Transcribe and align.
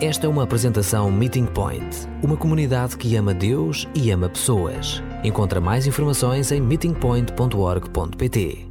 Esta 0.00 0.26
é 0.26 0.28
uma 0.28 0.44
apresentação 0.44 1.10
Meeting 1.10 1.46
Point, 1.46 2.06
uma 2.22 2.36
comunidade 2.36 2.96
que 2.96 3.16
ama 3.16 3.34
Deus 3.34 3.84
e 3.96 4.12
ama 4.12 4.28
pessoas. 4.28 5.02
Encontra 5.24 5.60
mais 5.60 5.88
informações 5.88 6.52
em 6.52 6.60
meetingpoint.org.pt. 6.60 8.68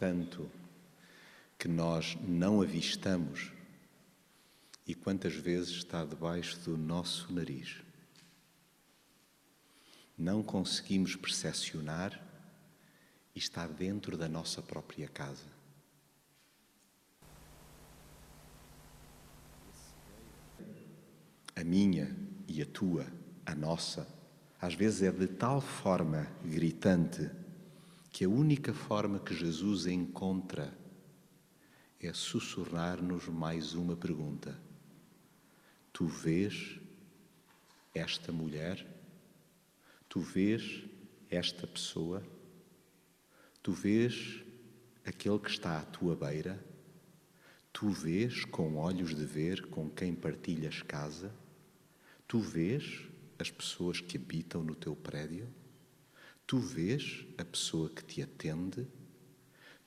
Tanto 0.00 0.50
que 1.58 1.68
nós 1.68 2.16
não 2.26 2.62
avistamos 2.62 3.52
e 4.86 4.94
quantas 4.94 5.34
vezes 5.34 5.68
está 5.68 6.02
debaixo 6.02 6.58
do 6.60 6.78
nosso 6.78 7.30
nariz. 7.30 7.82
Não 10.16 10.42
conseguimos 10.42 11.14
percepcionar 11.14 12.18
e 13.36 13.38
está 13.38 13.66
dentro 13.66 14.16
da 14.16 14.30
nossa 14.30 14.62
própria 14.62 15.08
casa. 15.08 15.53
A 21.56 21.62
minha 21.62 22.16
e 22.48 22.60
a 22.60 22.66
tua, 22.66 23.06
a 23.46 23.54
nossa, 23.54 24.06
às 24.60 24.74
vezes 24.74 25.02
é 25.02 25.10
de 25.12 25.26
tal 25.26 25.60
forma 25.60 26.26
gritante 26.44 27.30
que 28.10 28.24
a 28.24 28.28
única 28.28 28.72
forma 28.72 29.18
que 29.18 29.34
Jesus 29.34 29.86
encontra 29.86 30.72
é 32.00 32.12
sussurrar-nos 32.12 33.28
mais 33.28 33.74
uma 33.74 33.96
pergunta. 33.96 34.58
Tu 35.92 36.06
vês 36.06 36.78
esta 37.94 38.32
mulher? 38.32 38.86
Tu 40.08 40.20
vês 40.20 40.82
esta 41.30 41.66
pessoa? 41.66 42.22
Tu 43.62 43.72
vês 43.72 44.44
aquele 45.04 45.38
que 45.38 45.50
está 45.50 45.78
à 45.78 45.84
tua 45.84 46.16
beira? 46.16 46.62
Tu 47.72 47.88
vês 47.90 48.44
com 48.44 48.76
olhos 48.76 49.14
de 49.14 49.24
ver 49.24 49.66
com 49.66 49.88
quem 49.88 50.14
partilhas 50.14 50.82
casa? 50.82 51.32
Tu 52.26 52.38
vês 52.38 53.02
as 53.38 53.50
pessoas 53.50 54.00
que 54.00 54.16
habitam 54.16 54.62
no 54.62 54.74
teu 54.74 54.96
prédio? 54.96 55.46
Tu 56.46 56.58
vês 56.58 57.26
a 57.38 57.44
pessoa 57.44 57.88
que 57.90 58.04
te 58.04 58.22
atende? 58.22 58.86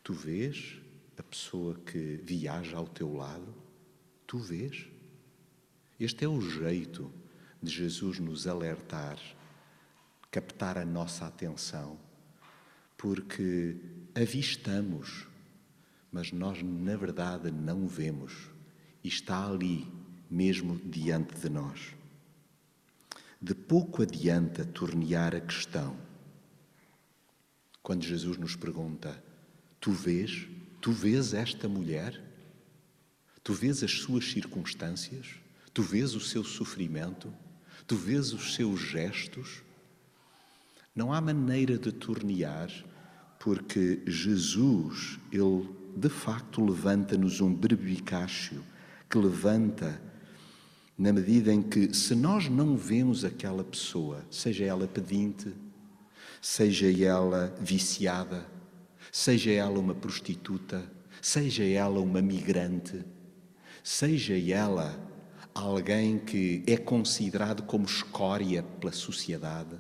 Tu 0.04 0.14
vês 0.14 0.80
a 1.18 1.24
pessoa 1.24 1.76
que 1.76 2.20
viaja 2.24 2.78
ao 2.78 2.88
teu 2.88 3.14
lado? 3.14 3.54
Tu 4.26 4.38
vês? 4.38 4.88
Este 6.00 6.26
é 6.26 6.28
o 6.28 6.40
jeito 6.40 7.12
de 7.62 7.72
Jesus 7.72 8.20
nos 8.20 8.46
alertar, 8.46 9.20
captar 10.30 10.78
a 10.78 10.86
nossa 10.86 11.26
atenção, 11.26 12.00
porque 12.96 13.76
avistamos, 14.14 15.28
mas 16.12 16.32
nós 16.32 16.62
na 16.62 16.96
verdade 16.96 17.52
não 17.52 17.88
vemos 17.88 18.52
e 19.04 19.08
está 19.08 19.48
ali, 19.48 19.92
mesmo 20.30 20.78
diante 20.78 21.34
de 21.40 21.50
nós. 21.50 21.97
De 23.42 23.54
pouco 23.54 24.02
adianta 24.02 24.66
tornear 24.66 25.36
a 25.36 25.40
questão. 25.40 25.96
Quando 27.84 28.04
Jesus 28.04 28.38
nos 28.38 28.56
pergunta: 28.56 29.24
Tu 29.80 29.92
vês? 29.92 30.48
Tu 30.82 30.92
vês 30.92 31.34
esta 31.34 31.70
mulher? 31.70 32.22
Tu 33.44 33.54
vês 33.54 33.84
as 33.84 33.92
suas 33.92 34.26
circunstâncias? 34.32 35.36
Tu 35.74 35.82
vês 35.84 36.16
o 36.16 36.20
seu 36.20 36.44
sofrimento? 36.44 37.34
Tu 37.86 37.96
vês 37.96 38.34
os 38.34 38.56
seus 38.56 38.80
gestos? 38.80 39.62
Não 40.96 41.14
há 41.14 41.22
maneira 41.22 41.78
de 41.78 41.92
tornear, 41.92 42.70
porque 43.40 44.02
Jesus, 44.08 45.20
Ele 45.32 45.70
de 45.96 46.10
facto 46.10 46.64
levanta-nos 46.64 47.40
um 47.40 47.54
berbicácio 47.54 48.64
que 49.10 49.18
levanta 49.18 50.02
na 50.98 51.14
medida 51.14 51.54
em 51.54 51.62
que, 51.62 51.94
se 51.94 52.16
nós 52.16 52.50
não 52.50 52.76
vemos 52.76 53.24
aquela 53.24 53.64
pessoa, 53.64 54.26
seja 54.32 54.66
ela 54.66 54.88
pedinte, 54.88 55.54
seja 56.42 56.92
ela 57.06 57.56
viciada, 57.60 58.48
seja 59.12 59.52
ela 59.52 59.80
uma 59.80 59.94
prostituta, 59.94 60.84
seja 61.22 61.64
ela 61.64 62.00
uma 62.00 62.22
migrante, 62.22 63.06
seja 63.84 64.38
ela 64.52 64.98
alguém 65.54 66.18
que 66.18 66.64
é 66.66 66.78
considerado 66.78 67.64
como 67.64 67.86
escória 67.86 68.64
pela 68.64 68.92
sociedade, 68.92 69.78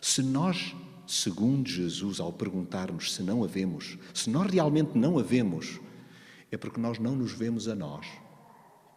se 0.00 0.22
nós, 0.22 0.74
segundo 1.06 1.68
Jesus, 1.68 2.18
ao 2.18 2.32
perguntarmos 2.32 3.14
se 3.14 3.22
não 3.22 3.44
a 3.44 3.46
vemos, 3.46 3.98
se 4.14 4.30
nós 4.30 4.50
realmente 4.50 4.96
não 4.96 5.18
a 5.18 5.22
vemos, 5.22 5.80
é 6.50 6.56
porque 6.56 6.80
nós 6.80 6.98
não 6.98 7.14
nos 7.14 7.32
vemos 7.32 7.68
a 7.68 7.74
nós. 7.74 8.06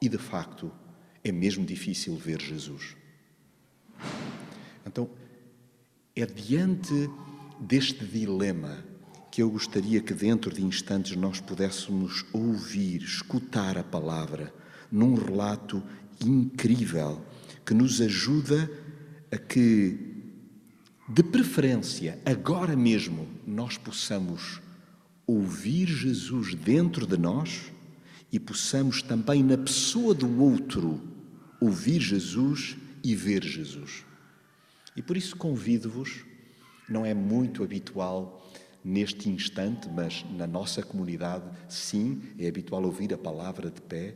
E 0.01 0.07
de 0.07 0.17
facto, 0.17 0.71
é 1.23 1.31
mesmo 1.31 1.65
difícil 1.65 2.15
ver 2.15 2.41
Jesus. 2.41 2.95
Então, 4.85 5.09
é 6.15 6.25
diante 6.25 7.09
deste 7.59 8.05
dilema 8.05 8.83
que 9.31 9.41
eu 9.41 9.49
gostaria 9.49 10.01
que 10.01 10.13
dentro 10.13 10.53
de 10.53 10.63
instantes 10.63 11.15
nós 11.15 11.39
pudéssemos 11.39 12.25
ouvir, 12.33 13.01
escutar 13.01 13.77
a 13.77 13.83
palavra 13.83 14.53
num 14.91 15.13
relato 15.13 15.83
incrível 16.25 17.23
que 17.65 17.73
nos 17.73 18.01
ajuda 18.01 18.69
a 19.31 19.37
que, 19.37 19.97
de 21.07 21.23
preferência, 21.23 22.19
agora 22.25 22.75
mesmo, 22.75 23.27
nós 23.45 23.77
possamos 23.77 24.59
ouvir 25.27 25.87
Jesus 25.87 26.55
dentro 26.55 27.05
de 27.05 27.17
nós 27.17 27.71
e 28.31 28.39
possamos 28.39 29.01
também, 29.01 29.43
na 29.43 29.57
pessoa 29.57 30.13
do 30.13 30.41
outro, 30.41 31.01
ouvir 31.59 31.99
Jesus 31.99 32.77
e 33.03 33.15
ver 33.15 33.43
Jesus. 33.43 34.05
E 34.95 35.01
por 35.01 35.17
isso 35.17 35.35
convido-vos, 35.35 36.25
não 36.87 37.05
é 37.05 37.13
muito 37.13 37.63
habitual 37.63 38.51
neste 38.83 39.29
instante, 39.29 39.89
mas 39.89 40.25
na 40.35 40.47
nossa 40.47 40.81
comunidade, 40.81 41.45
sim, 41.67 42.21
é 42.37 42.47
habitual 42.47 42.83
ouvir 42.83 43.13
a 43.13 43.17
palavra 43.17 43.69
de 43.69 43.81
pé, 43.81 44.15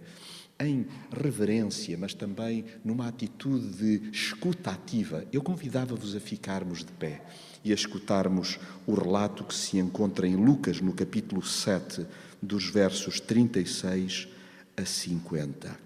em 0.59 0.85
reverência, 1.12 1.97
mas 1.97 2.13
também 2.13 2.66
numa 2.84 3.07
atitude 3.07 3.69
de 3.69 4.09
escuta 4.12 4.72
ativa. 4.72 5.25
Eu 5.31 5.41
convidava-vos 5.41 6.16
a 6.16 6.19
ficarmos 6.19 6.80
de 6.80 6.91
pé 6.94 7.24
e 7.63 7.72
a 7.72 7.75
escutarmos 7.75 8.59
o 8.85 8.94
relato 8.94 9.44
que 9.44 9.53
se 9.53 9.78
encontra 9.78 10.28
em 10.28 10.35
Lucas, 10.35 10.80
no 10.80 10.94
capítulo 10.94 11.41
7, 11.41 12.06
dos 12.44 12.66
versos 12.66 13.20
36 13.22 14.28
a 14.76 14.86
50. 14.86 15.80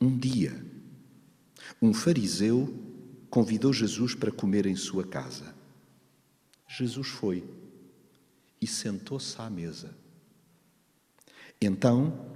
Um 0.00 0.18
dia, 0.18 0.64
um 1.80 1.94
fariseu 1.94 2.74
convidou 3.30 3.72
Jesus 3.72 4.14
para 4.14 4.32
comer 4.32 4.66
em 4.66 4.74
sua 4.74 5.04
casa. 5.04 5.54
Jesus 6.68 7.08
foi 7.08 7.44
e 8.60 8.66
sentou-se 8.66 9.40
à 9.40 9.48
mesa. 9.48 9.94
Então, 11.60 12.26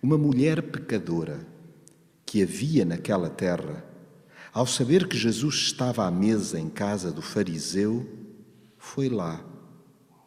uma 0.00 0.16
mulher 0.16 0.62
pecadora 0.62 1.44
que 2.24 2.42
havia 2.42 2.84
naquela 2.84 3.28
terra, 3.28 3.84
ao 4.52 4.66
saber 4.66 5.08
que 5.08 5.16
Jesus 5.16 5.54
estava 5.56 6.06
à 6.06 6.10
mesa 6.10 6.60
em 6.60 6.68
casa 6.68 7.10
do 7.10 7.22
fariseu, 7.22 8.08
foi 8.76 9.08
lá 9.08 9.44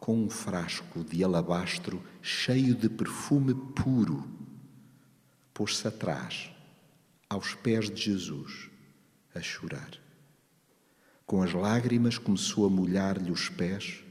com 0.02 0.16
um 0.16 0.28
frasco 0.28 1.04
de 1.04 1.22
alabastro 1.22 2.02
cheio 2.20 2.74
de 2.74 2.88
perfume 2.88 3.54
puro. 3.54 4.28
Pôs-se 5.54 5.86
atrás, 5.86 6.50
aos 7.30 7.54
pés 7.54 7.88
de 7.88 8.02
Jesus, 8.02 8.68
a 9.32 9.40
chorar. 9.40 9.92
Com 11.24 11.40
as 11.40 11.52
lágrimas 11.52 12.18
começou 12.18 12.66
a 12.66 12.68
molhar-lhe 12.68 13.30
os 13.30 13.48
pés, 13.48 14.02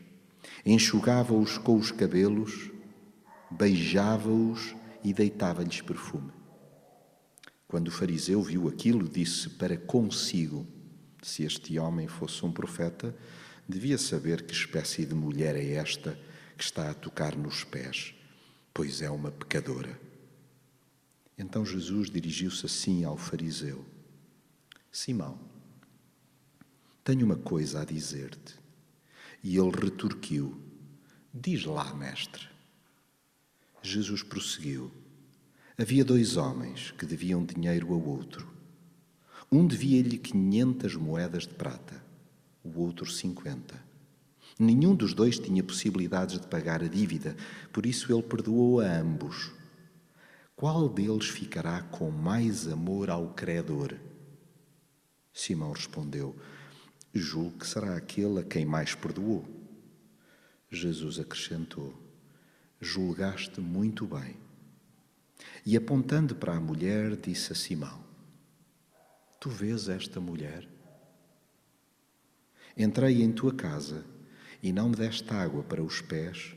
enxugava-os 0.65 1.57
com 1.57 1.75
os 1.75 1.91
cabelos, 1.91 2.71
beijava-os 3.51 4.73
e 5.03 5.13
deitava-lhes 5.13 5.81
perfume. 5.81 6.31
Quando 7.67 7.89
o 7.89 7.91
fariseu 7.91 8.41
viu 8.41 8.69
aquilo, 8.69 9.09
disse 9.09 9.49
para 9.49 9.75
consigo: 9.75 10.65
Se 11.21 11.43
este 11.43 11.77
homem 11.77 12.07
fosse 12.07 12.45
um 12.45 12.51
profeta, 12.51 13.13
devia 13.71 13.97
saber 13.97 14.43
que 14.43 14.53
espécie 14.53 15.05
de 15.05 15.15
mulher 15.15 15.55
é 15.55 15.73
esta 15.73 16.19
que 16.57 16.63
está 16.63 16.91
a 16.91 16.93
tocar 16.93 17.35
nos 17.35 17.63
pés, 17.63 18.13
pois 18.73 19.01
é 19.01 19.09
uma 19.09 19.31
pecadora. 19.31 19.99
Então 21.37 21.65
Jesus 21.65 22.09
dirigiu-se 22.09 22.65
assim 22.65 23.03
ao 23.03 23.17
fariseu: 23.17 23.85
Simão, 24.91 25.39
tenho 27.03 27.25
uma 27.25 27.37
coisa 27.37 27.81
a 27.81 27.85
dizer-te. 27.85 28.59
E 29.43 29.57
ele 29.57 29.71
retorquiu: 29.71 30.61
Diz 31.33 31.63
lá, 31.65 31.93
mestre. 31.93 32.47
Jesus 33.81 34.21
prosseguiu: 34.21 34.91
Havia 35.77 36.05
dois 36.05 36.35
homens 36.37 36.91
que 36.91 37.05
deviam 37.05 37.43
dinheiro 37.45 37.93
ao 37.93 38.03
outro. 38.03 38.51
Um 39.51 39.65
devia-lhe 39.65 40.17
quinhentas 40.17 40.93
moedas 40.95 41.43
de 41.43 41.53
prata 41.53 42.00
o 42.63 42.79
outro 42.79 43.09
50. 43.09 43.91
Nenhum 44.59 44.95
dos 44.95 45.13
dois 45.13 45.39
tinha 45.39 45.63
possibilidades 45.63 46.39
de 46.39 46.47
pagar 46.47 46.83
a 46.83 46.87
dívida, 46.87 47.35
por 47.73 47.85
isso 47.85 48.13
ele 48.13 48.21
perdoou 48.21 48.79
a 48.79 48.85
ambos. 48.85 49.51
qual 50.55 50.87
deles 50.87 51.27
ficará 51.27 51.81
com 51.81 52.11
mais 52.11 52.67
amor 52.67 53.09
ao 53.09 53.33
Credor? 53.33 53.95
Simão 55.33 55.71
respondeu: 55.71 56.35
Julgo 57.13 57.57
que 57.59 57.67
será 57.67 57.95
aquele 57.95 58.39
a 58.39 58.43
quem 58.43 58.65
mais 58.65 58.93
perdoou. 58.93 59.45
Jesus 60.69 61.19
acrescentou: 61.19 61.93
Julgaste 62.79 63.59
muito 63.59 64.05
bem. 64.05 64.37
E 65.65 65.75
apontando 65.75 66.35
para 66.35 66.55
a 66.55 66.59
mulher, 66.59 67.15
disse 67.15 67.51
a 67.51 67.55
Simão: 67.55 68.03
Tu 69.39 69.49
vês 69.49 69.89
esta 69.89 70.19
mulher? 70.19 70.67
Entrei 72.77 73.21
em 73.21 73.31
tua 73.31 73.53
casa 73.53 74.05
e 74.61 74.71
não 74.71 74.89
me 74.89 74.95
deste 74.95 75.31
água 75.33 75.63
para 75.63 75.83
os 75.83 76.01
pés, 76.01 76.55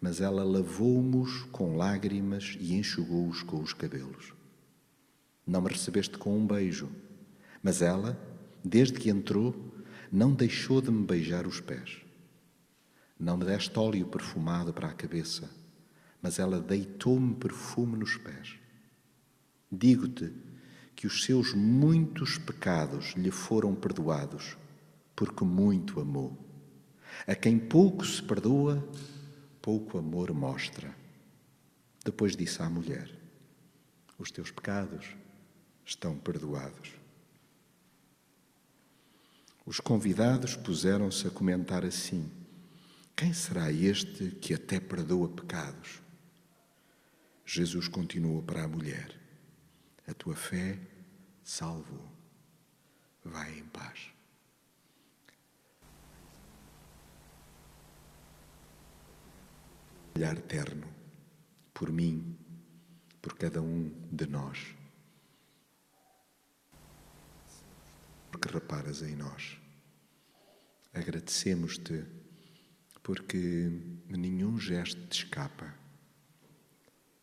mas 0.00 0.20
ela 0.20 0.42
lavou-mos 0.42 1.44
com 1.52 1.76
lágrimas 1.76 2.56
e 2.60 2.74
enxugou-os 2.74 3.42
com 3.42 3.60
os 3.60 3.72
cabelos. 3.72 4.34
Não 5.46 5.60
me 5.60 5.68
recebeste 5.68 6.18
com 6.18 6.36
um 6.36 6.46
beijo, 6.46 6.90
mas 7.62 7.82
ela, 7.82 8.18
desde 8.64 8.98
que 8.98 9.10
entrou, 9.10 9.54
não 10.10 10.32
deixou 10.32 10.80
de 10.80 10.90
me 10.90 11.06
beijar 11.06 11.46
os 11.46 11.60
pés. 11.60 12.02
Não 13.18 13.36
me 13.36 13.44
deste 13.44 13.78
óleo 13.78 14.06
perfumado 14.06 14.72
para 14.72 14.88
a 14.88 14.92
cabeça, 14.92 15.48
mas 16.20 16.38
ela 16.38 16.60
deitou-me 16.60 17.34
perfume 17.36 17.96
nos 17.96 18.16
pés. 18.16 18.56
Digo-te 19.70 20.32
que 20.94 21.06
os 21.06 21.24
seus 21.24 21.54
muitos 21.54 22.36
pecados 22.38 23.14
lhe 23.16 23.30
foram 23.30 23.74
perdoados, 23.74 24.56
porque 25.14 25.44
muito 25.44 26.00
amou. 26.00 26.36
A 27.26 27.34
quem 27.34 27.58
pouco 27.58 28.04
se 28.04 28.22
perdoa, 28.22 28.82
pouco 29.60 29.98
amor 29.98 30.32
mostra. 30.32 30.94
Depois 32.04 32.34
disse 32.34 32.62
à 32.62 32.68
mulher: 32.68 33.10
Os 34.18 34.30
teus 34.30 34.50
pecados 34.50 35.16
estão 35.84 36.18
perdoados. 36.18 36.92
Os 39.64 39.78
convidados 39.78 40.56
puseram-se 40.56 41.26
a 41.26 41.30
comentar 41.30 41.84
assim: 41.84 42.30
Quem 43.14 43.32
será 43.32 43.70
este 43.70 44.30
que 44.30 44.54
até 44.54 44.80
perdoa 44.80 45.28
pecados? 45.28 46.02
Jesus 47.46 47.86
continuou 47.86 48.42
para 48.42 48.64
a 48.64 48.68
mulher: 48.68 49.16
A 50.06 50.14
tua 50.14 50.34
fé 50.34 50.78
salvou. 51.44 52.10
Vai 53.24 53.56
em 53.56 53.64
paz. 53.66 54.12
Olhar 60.14 60.40
terno 60.42 60.86
por 61.72 61.90
mim, 61.90 62.38
por 63.20 63.36
cada 63.36 63.62
um 63.62 63.90
de 64.10 64.26
nós. 64.26 64.74
Porque 68.30 68.48
reparas 68.48 69.02
em 69.02 69.16
nós. 69.16 69.58
Agradecemos-te 70.92 72.04
porque 73.02 73.70
nenhum 74.08 74.58
gesto 74.58 75.06
te 75.06 75.24
escapa. 75.24 75.74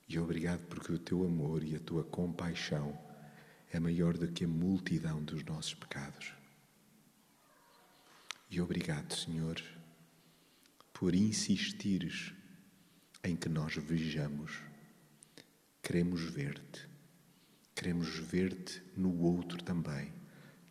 E 0.07 0.17
obrigado 0.17 0.65
porque 0.67 0.91
o 0.91 0.99
teu 0.99 1.23
amor 1.23 1.63
e 1.63 1.75
a 1.75 1.79
tua 1.79 2.03
compaixão 2.03 2.97
é 3.71 3.79
maior 3.79 4.17
do 4.17 4.27
que 4.31 4.43
a 4.43 4.47
multidão 4.47 5.23
dos 5.23 5.43
nossos 5.43 5.75
pecados. 5.75 6.33
E 8.49 8.59
obrigado, 8.59 9.13
Senhor, 9.13 9.61
por 10.91 11.13
insistires 11.13 12.33
em 13.23 13.35
que 13.35 13.49
nós 13.49 13.75
vejamos. 13.75 14.51
Queremos 15.81 16.21
ver-te. 16.21 16.87
Queremos 17.75 18.17
ver-te 18.17 18.81
no 18.95 19.21
outro 19.21 19.63
também, 19.63 20.13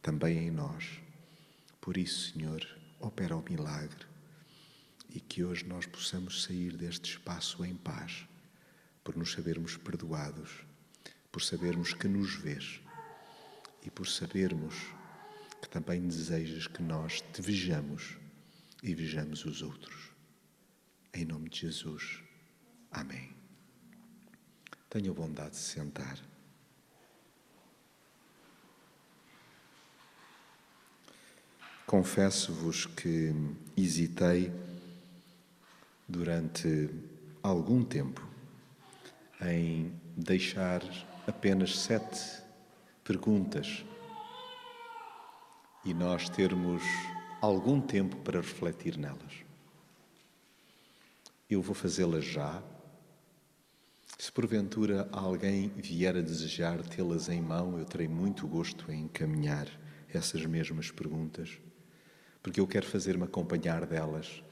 também 0.03 0.39
em 0.39 0.51
nós. 0.51 1.01
Por 1.81 1.97
isso, 1.97 2.33
Senhor, 2.33 2.67
opera 3.01 3.37
o 3.37 3.45
milagre 3.49 4.07
e 5.09 5.21
que 5.21 5.43
hoje 5.43 5.65
nós 5.65 5.87
possamos 5.87 6.43
sair 6.43 6.77
deste 6.77 7.13
espaço 7.13 7.65
em 7.65 7.75
paz, 7.75 8.27
por 9.03 9.17
nos 9.17 9.33
sabermos 9.33 9.77
perdoados, 9.77 10.51
por 11.33 11.41
sabermos 11.41 11.95
que 11.95 12.09
nos 12.09 12.35
vês 12.35 12.81
e 13.85 13.91
por 13.91 14.07
sabermos 14.07 14.75
que 15.63 15.69
também 15.69 16.07
desejas 16.07 16.67
que 16.67 16.83
nós 16.83 17.21
te 17.21 17.41
vejamos 17.41 18.17
e 18.83 18.95
vejamos 18.95 19.45
os 19.45 19.63
outros. 19.63 20.13
Em 21.13 21.25
nome 21.25 21.49
de 21.49 21.61
Jesus. 21.61 22.28
Amém. 22.99 23.31
Tenha 24.91 25.13
bondade 25.13 25.53
de 25.53 25.57
sentar. 25.59 26.19
Confesso-vos 31.87 32.87
que 32.87 33.33
hesitei 33.77 34.53
durante 36.09 36.91
algum 37.41 37.85
tempo 37.85 38.27
em 39.43 39.93
deixar 40.17 40.83
apenas 41.27 41.79
sete 41.79 42.43
perguntas 43.05 43.85
e 45.85 45.95
nós 45.95 46.29
termos 46.29 46.83
algum 47.41 47.81
tempo 47.81 48.17
para 48.17 48.41
refletir 48.41 48.99
nelas. 48.99 49.47
Eu 51.49 51.63
vou 51.63 51.75
fazê-las 51.75 52.25
já. 52.25 52.61
Se 54.21 54.33
porventura 54.33 55.09
alguém 55.13 55.69
vier 55.77 56.17
a 56.17 56.21
desejar 56.21 56.83
tê-las 56.83 57.29
em 57.29 57.41
mão, 57.41 57.79
eu 57.79 57.85
terei 57.85 58.09
muito 58.09 58.49
gosto 58.49 58.91
em 58.91 59.05
encaminhar 59.05 59.69
essas 60.09 60.45
mesmas 60.45 60.91
perguntas, 60.91 61.61
porque 62.43 62.59
eu 62.59 62.67
quero 62.67 62.85
fazer-me 62.85 63.23
acompanhar 63.23 63.87
delas 63.87 64.43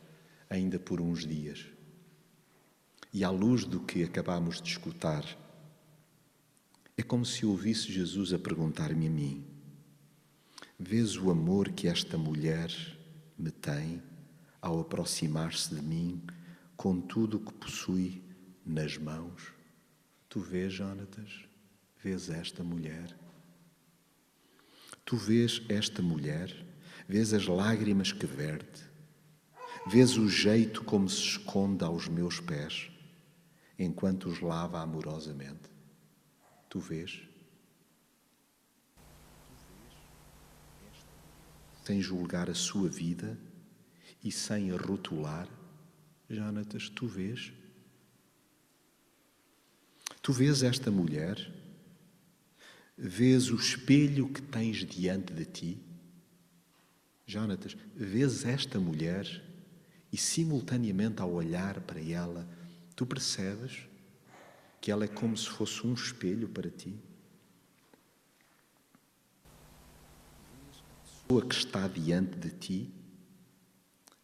ainda 0.49 0.79
por 0.79 1.01
uns 1.01 1.27
dias. 1.27 1.67
E 3.13 3.25
à 3.25 3.31
luz 3.31 3.65
do 3.65 3.81
que 3.81 4.05
acabamos 4.05 4.63
de 4.63 4.69
escutar, 4.71 5.25
é 6.97 7.03
como 7.03 7.27
se 7.27 7.45
ouvisse 7.45 7.93
Jesus 7.93 8.33
a 8.33 8.39
perguntar-me 8.39 9.09
a 9.09 9.11
mim: 9.11 9.45
Vês 10.79 11.17
o 11.17 11.29
amor 11.29 11.73
que 11.73 11.89
esta 11.89 12.17
mulher 12.17 12.71
me 13.37 13.51
tem 13.51 14.01
ao 14.63 14.79
aproximar-se 14.79 15.75
de 15.75 15.83
mim 15.83 16.23
com 16.77 17.01
tudo 17.01 17.39
o 17.39 17.41
que 17.41 17.53
possui 17.53 18.23
nas 18.65 18.97
mãos? 18.97 19.56
Tu 20.37 20.43
vês, 20.43 20.71
Jonatas? 20.71 21.47
Vês 22.05 22.29
esta 22.29 22.63
mulher? 22.63 23.19
Tu 25.03 25.17
vês 25.17 25.63
esta 25.67 26.03
mulher? 26.03 26.55
Vês 27.09 27.33
as 27.33 27.47
lágrimas 27.47 28.13
que 28.13 28.27
verte? 28.27 28.85
Vês 29.87 30.19
o 30.19 30.29
jeito 30.29 30.85
como 30.85 31.09
se 31.09 31.23
esconde 31.23 31.83
aos 31.83 32.07
meus 32.07 32.39
pés 32.39 32.91
enquanto 33.79 34.29
os 34.29 34.43
lava 34.43 34.79
amorosamente? 34.79 35.71
Tu 36.69 36.81
vês? 36.81 37.23
Sem 41.83 42.03
julgar 42.03 42.51
a 42.51 42.55
sua 42.55 42.91
vida 42.91 43.39
e 44.23 44.31
sem 44.31 44.71
a 44.71 44.77
rotular, 44.77 45.49
Jonatas, 46.29 46.91
tu 46.91 47.07
vês? 47.07 47.55
Tu 50.27 50.33
vês 50.33 50.65
esta 50.65 50.91
mulher? 50.91 51.39
Vês 52.99 53.49
o 53.49 53.55
espelho 53.55 54.29
que 54.29 54.43
tens 54.43 54.79
diante 54.79 55.33
de 55.33 55.45
ti? 55.45 55.79
Jonatas, 57.25 57.77
vês 57.95 58.45
esta 58.45 58.81
mulher 58.81 59.25
e 60.13 60.17
simultaneamente 60.17 61.23
ao 61.23 61.33
olhar 61.33 61.81
para 61.83 62.01
ela, 62.01 62.45
tu 62.97 63.07
percebes 63.07 63.87
que 64.81 64.91
ela 64.91 65.05
é 65.05 65.07
como 65.07 65.37
se 65.37 65.49
fosse 65.49 65.87
um 65.87 65.95
espelho 65.95 66.49
para 66.49 66.71
ti. 66.71 66.99
A 71.05 71.29
pessoa 71.29 71.47
que 71.47 71.55
está 71.55 71.87
diante 71.87 72.37
de 72.37 72.51
ti, 72.51 72.91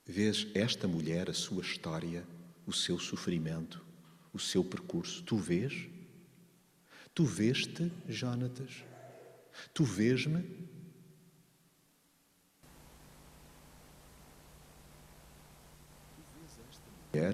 vês 0.04 0.48
esta 0.52 0.88
mulher, 0.88 1.30
a 1.30 1.32
sua 1.32 1.62
história, 1.62 2.26
o 2.66 2.72
seu 2.72 2.98
sofrimento, 2.98 3.86
o 4.34 4.38
seu 4.40 4.64
percurso. 4.64 5.22
Tu 5.22 5.36
vês? 5.36 5.91
Tu 7.14 7.24
vês-te, 7.24 7.92
Jonatas? 8.08 8.84
Tu 9.74 9.84
vês-me? 9.84 10.42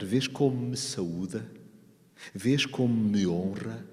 Vês 0.03 0.27
como 0.27 0.57
me 0.57 0.77
saúda? 0.77 1.49
Vês 2.35 2.67
como 2.67 2.93
me 2.93 3.27
honra? 3.27 3.87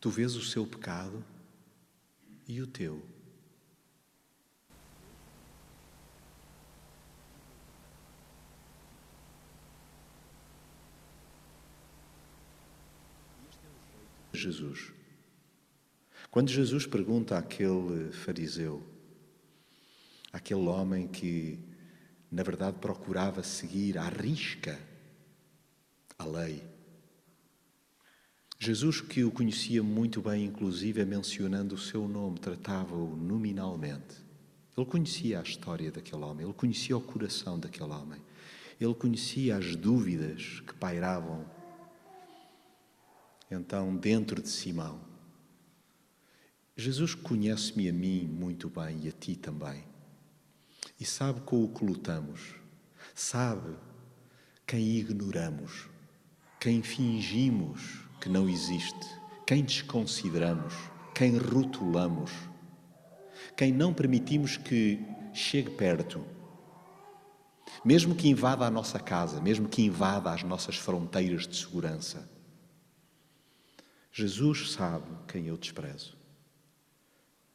Tu 0.00 0.10
vês 0.10 0.34
o 0.34 0.42
seu 0.42 0.66
pecado 0.66 1.24
e 2.48 2.60
o 2.60 2.66
teu. 2.66 3.11
Jesus. 14.32 14.92
Quando 16.30 16.50
Jesus 16.50 16.86
pergunta 16.86 17.36
àquele 17.36 18.10
fariseu, 18.12 18.82
àquele 20.32 20.66
homem 20.66 21.06
que, 21.06 21.58
na 22.30 22.42
verdade, 22.42 22.78
procurava 22.78 23.42
seguir 23.42 23.98
à 23.98 24.08
risca 24.08 24.78
a 26.18 26.24
lei, 26.24 26.62
Jesus, 28.58 29.00
que 29.00 29.24
o 29.24 29.30
conhecia 29.32 29.82
muito 29.82 30.22
bem, 30.22 30.44
inclusive 30.44 31.04
mencionando 31.04 31.74
o 31.74 31.78
seu 31.78 32.06
nome, 32.06 32.38
tratava-o 32.38 33.16
nominalmente. 33.16 34.22
Ele 34.76 34.86
conhecia 34.86 35.40
a 35.40 35.42
história 35.42 35.90
daquele 35.90 36.22
homem, 36.22 36.46
ele 36.46 36.54
conhecia 36.54 36.96
o 36.96 37.00
coração 37.00 37.58
daquele 37.58 37.90
homem, 37.90 38.20
ele 38.80 38.94
conhecia 38.94 39.56
as 39.56 39.74
dúvidas 39.74 40.60
que 40.60 40.74
pairavam 40.74 41.44
então 43.52 43.94
dentro 43.96 44.40
de 44.42 44.48
Simão. 44.48 45.00
Jesus 46.76 47.14
conhece-me 47.14 47.88
a 47.88 47.92
mim 47.92 48.24
muito 48.26 48.68
bem 48.70 49.00
e 49.04 49.08
a 49.08 49.12
ti 49.12 49.36
também. 49.36 49.84
E 50.98 51.04
sabe 51.04 51.40
com 51.42 51.62
o 51.62 51.68
que 51.68 51.84
lutamos, 51.84 52.54
sabe 53.14 53.76
quem 54.66 54.96
ignoramos, 54.96 55.88
quem 56.58 56.82
fingimos 56.82 58.00
que 58.20 58.28
não 58.28 58.48
existe, 58.48 59.06
quem 59.46 59.62
desconsideramos, 59.62 60.74
quem 61.14 61.36
rotulamos, 61.36 62.30
quem 63.56 63.72
não 63.72 63.92
permitimos 63.92 64.56
que 64.56 65.04
chegue 65.32 65.70
perto, 65.70 66.24
mesmo 67.84 68.14
que 68.14 68.28
invada 68.28 68.64
a 68.64 68.70
nossa 68.70 68.98
casa, 68.98 69.40
mesmo 69.40 69.68
que 69.68 69.82
invada 69.82 70.32
as 70.32 70.42
nossas 70.42 70.76
fronteiras 70.76 71.46
de 71.46 71.56
segurança. 71.56 72.31
Jesus 74.12 74.72
sabe 74.72 75.06
quem 75.26 75.46
eu 75.46 75.56
desprezo. 75.56 76.14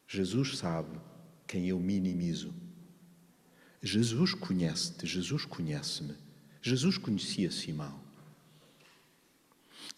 Jesus 0.07 0.57
sabe 0.57 0.99
quem 1.45 1.67
eu 1.69 1.79
minimizo. 1.79 2.53
Jesus 3.81 4.33
conhece-te, 4.33 5.05
Jesus 5.05 5.45
conhece-me. 5.45 6.15
Jesus 6.61 6.97
conhecia 6.97 7.51
Simão. 7.51 7.99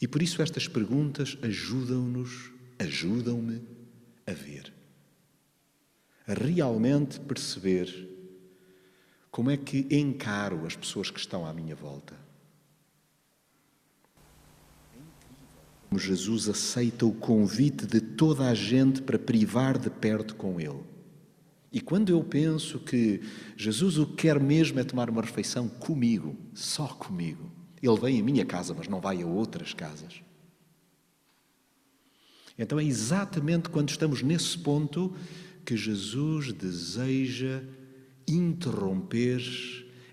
E 0.01 0.07
por 0.07 0.21
isso 0.21 0.41
estas 0.41 0.67
perguntas 0.67 1.37
ajudam-nos, 1.41 2.51
ajudam-me 2.77 3.61
a 4.27 4.33
ver, 4.33 4.71
a 6.27 6.33
realmente 6.33 7.19
perceber 7.19 8.07
como 9.31 9.49
é 9.49 9.57
que 9.57 9.87
encaro 9.89 10.65
as 10.65 10.75
pessoas 10.75 11.09
que 11.09 11.19
estão 11.19 11.45
à 11.45 11.53
minha 11.53 11.75
volta. 11.75 12.28
Jesus 15.97 16.47
aceita 16.47 17.05
o 17.05 17.13
convite 17.13 17.85
de 17.85 17.99
toda 17.99 18.47
a 18.47 18.53
gente 18.53 19.01
para 19.01 19.17
privar 19.17 19.77
de 19.77 19.89
perto 19.89 20.35
com 20.35 20.59
Ele. 20.59 20.83
E 21.71 21.79
quando 21.79 22.09
eu 22.09 22.23
penso 22.23 22.79
que 22.79 23.21
Jesus 23.55 23.97
o 23.97 24.05
que 24.05 24.23
quer 24.23 24.39
mesmo 24.39 24.79
é 24.79 24.83
tomar 24.83 25.09
uma 25.09 25.21
refeição 25.21 25.67
comigo, 25.67 26.35
só 26.53 26.87
comigo, 26.87 27.51
ele 27.81 27.99
vem 27.99 28.19
à 28.19 28.23
minha 28.23 28.45
casa, 28.45 28.73
mas 28.73 28.87
não 28.87 28.99
vai 28.99 29.21
a 29.21 29.25
outras 29.25 29.73
casas. 29.73 30.21
Então 32.57 32.79
é 32.79 32.83
exatamente 32.83 33.69
quando 33.69 33.89
estamos 33.89 34.21
nesse 34.21 34.57
ponto 34.57 35.15
que 35.63 35.77
Jesus 35.77 36.51
deseja 36.51 37.63
interromper 38.27 39.41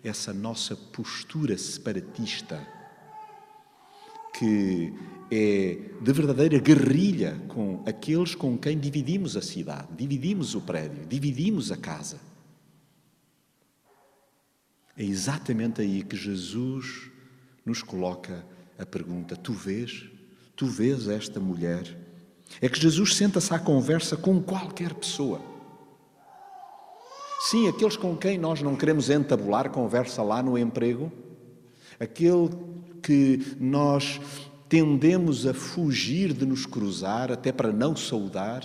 essa 0.05 0.33
nossa 0.33 0.77
postura 0.77 1.59
separatista, 1.59 2.67
que 4.39 4.93
é 5.31 5.79
de 6.01 6.13
verdadeira 6.13 6.59
guerrilha 6.59 7.41
com 7.49 7.83
aqueles 7.87 8.35
com 8.35 8.57
quem 8.57 8.79
dividimos 8.79 9.37
a 9.37 9.43
cidade, 9.43 9.89
dividimos 9.97 10.55
o 10.55 10.61
prédio, 10.61 11.07
dividimos 11.07 11.73
a 11.73 11.77
casa. 11.77 12.21
É 14.97 15.05
exatamente 15.05 15.81
aí 15.81 16.03
que 16.03 16.17
Jesus 16.17 17.11
nos 17.65 17.83
coloca 17.83 18.45
a 18.79 18.87
pergunta: 18.87 19.37
Tu 19.37 19.53
vês? 19.53 20.05
Tu 20.55 20.67
vês 20.67 21.09
esta 21.09 21.41
mulher? 21.41 21.97
É 22.61 22.69
que 22.69 22.81
Jesus 22.81 23.15
senta-se 23.15 23.53
à 23.53 23.59
conversa 23.59 24.17
com 24.17 24.41
qualquer 24.41 24.95
pessoa. 24.95 25.41
Sim, 27.41 27.69
aqueles 27.69 27.97
com 27.97 28.17
quem 28.17 28.39
nós 28.39 28.63
não 28.63 28.77
queremos 28.77 29.11
entabular 29.11 29.71
conversa 29.71 30.23
lá 30.23 30.43
no 30.43 30.57
emprego, 30.57 31.13
aquele 32.01 32.49
que 33.07 33.55
nós 33.61 34.21
tendemos 34.69 35.47
a 35.47 35.55
fugir 35.55 36.33
de 36.33 36.45
nos 36.45 36.67
cruzar, 36.67 37.31
até 37.31 37.53
para 37.53 37.73
não 37.73 37.95
saudar. 37.95 38.65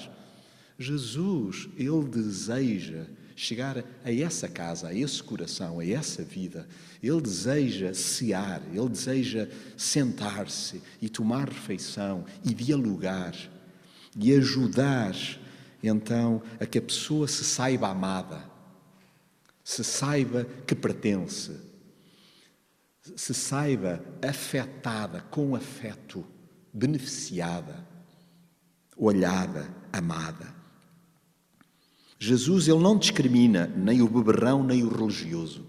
Jesus, 0.80 1.70
Ele 1.78 2.04
deseja 2.06 3.06
chegar 3.36 3.84
a 4.04 4.12
essa 4.12 4.48
casa, 4.48 4.88
a 4.88 4.96
esse 4.96 5.22
coração, 5.22 5.80
a 5.80 5.86
essa 5.86 6.24
vida. 6.24 6.68
Ele 7.04 7.22
deseja 7.22 7.94
cear, 7.94 8.64
ele 8.74 8.90
deseja 8.90 9.48
sentar-se 9.78 10.82
e 11.00 11.08
tomar 11.08 11.48
refeição 11.48 12.26
e 12.44 12.52
dialogar 12.52 13.36
e 14.18 14.34
ajudar 14.34 15.16
então 15.84 16.42
a 16.60 16.66
que 16.66 16.80
a 16.80 16.82
pessoa 16.82 17.28
se 17.28 17.44
saiba 17.44 17.90
amada, 17.90 18.44
se 19.64 19.84
saiba 19.84 20.48
que 20.66 20.74
pertence, 20.74 21.71
se 23.16 23.34
saiba 23.34 24.04
afetada 24.22 25.22
com 25.22 25.56
afeto, 25.56 26.26
beneficiada, 26.74 27.88
olhada, 28.96 29.74
amada. 29.92 30.54
Jesus 32.20 32.68
ele 32.68 32.80
não 32.80 32.98
discrimina 32.98 33.66
nem 33.68 34.02
o 34.02 34.08
beberrão 34.08 34.64
nem 34.64 34.84
o 34.84 34.90
religioso. 34.90 35.66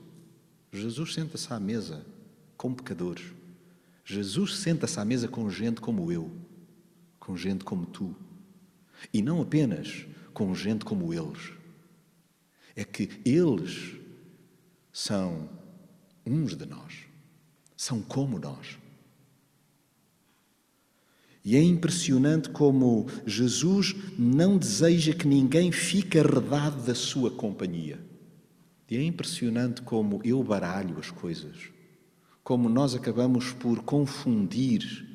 Jesus 0.70 1.14
senta-se 1.14 1.52
à 1.52 1.58
mesa 1.58 2.04
com 2.56 2.74
pecadores. 2.74 3.32
Jesus 4.04 4.58
senta-se 4.58 5.00
à 5.00 5.04
mesa 5.04 5.28
com 5.28 5.48
gente 5.48 5.80
como 5.80 6.12
eu, 6.12 6.30
com 7.18 7.36
gente 7.36 7.64
como 7.64 7.86
tu. 7.86 8.14
E 9.12 9.22
não 9.22 9.40
apenas 9.40 10.06
com 10.34 10.54
gente 10.54 10.84
como 10.84 11.12
eles. 11.12 11.52
É 12.76 12.84
que 12.84 13.08
eles 13.24 13.96
são 14.92 15.48
uns 16.26 16.54
de 16.54 16.66
nós, 16.66 17.06
são 17.82 18.00
como 18.00 18.38
nós. 18.38 18.78
E 21.44 21.56
é 21.56 21.60
impressionante 21.60 22.48
como 22.48 23.08
Jesus 23.26 23.92
não 24.16 24.56
deseja 24.56 25.12
que 25.12 25.26
ninguém 25.26 25.72
fique 25.72 26.16
arredado 26.16 26.80
da 26.84 26.94
sua 26.94 27.28
companhia. 27.28 27.98
E 28.88 28.96
é 28.96 29.02
impressionante 29.02 29.82
como 29.82 30.20
eu 30.22 30.40
baralho 30.44 30.96
as 30.96 31.10
coisas, 31.10 31.56
como 32.44 32.68
nós 32.68 32.94
acabamos 32.94 33.52
por 33.52 33.82
confundir, 33.82 35.08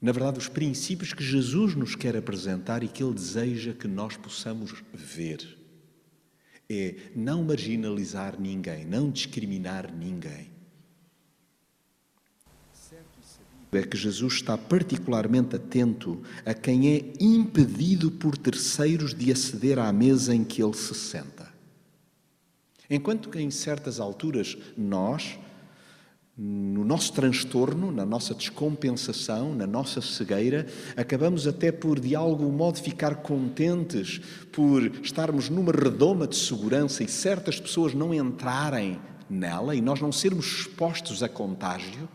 na 0.00 0.10
verdade, 0.10 0.40
os 0.40 0.48
princípios 0.48 1.12
que 1.12 1.22
Jesus 1.22 1.76
nos 1.76 1.94
quer 1.94 2.16
apresentar 2.16 2.82
e 2.82 2.88
que 2.88 3.04
Ele 3.04 3.14
deseja 3.14 3.72
que 3.72 3.86
nós 3.86 4.16
possamos 4.16 4.74
ver. 4.92 5.58
É 6.68 6.96
não 7.14 7.44
marginalizar 7.44 8.40
ninguém, 8.40 8.84
não 8.84 9.12
discriminar 9.12 9.94
ninguém 9.94 10.53
é 13.76 13.82
que 13.82 13.96
Jesus 13.96 14.34
está 14.34 14.56
particularmente 14.56 15.56
atento 15.56 16.22
a 16.44 16.54
quem 16.54 16.94
é 16.94 17.12
impedido 17.20 18.10
por 18.10 18.36
terceiros 18.36 19.14
de 19.14 19.32
aceder 19.32 19.78
à 19.78 19.92
mesa 19.92 20.34
em 20.34 20.44
que 20.44 20.62
ele 20.62 20.74
se 20.74 20.94
senta. 20.94 21.52
Enquanto 22.88 23.30
que 23.30 23.40
em 23.40 23.50
certas 23.50 23.98
alturas 23.98 24.56
nós, 24.76 25.38
no 26.36 26.84
nosso 26.84 27.12
transtorno, 27.12 27.90
na 27.90 28.04
nossa 28.04 28.34
descompensação, 28.34 29.54
na 29.54 29.66
nossa 29.66 30.00
cegueira, 30.00 30.66
acabamos 30.96 31.46
até 31.46 31.70
por, 31.70 31.98
de 31.98 32.14
algum 32.14 32.50
modo, 32.50 32.80
ficar 32.80 33.16
contentes 33.16 34.20
por 34.52 34.82
estarmos 35.02 35.48
numa 35.48 35.72
redoma 35.72 36.26
de 36.26 36.36
segurança 36.36 37.02
e 37.02 37.08
certas 37.08 37.60
pessoas 37.60 37.94
não 37.94 38.12
entrarem 38.12 39.00
nela 39.30 39.74
e 39.74 39.80
nós 39.80 40.00
não 40.00 40.12
sermos 40.12 40.46
expostos 40.46 41.22
a 41.22 41.28
contágio. 41.28 42.08